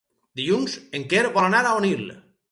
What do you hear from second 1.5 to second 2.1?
a Onil.